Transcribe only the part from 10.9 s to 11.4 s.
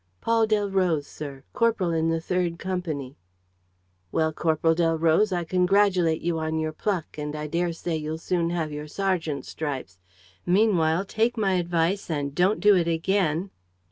take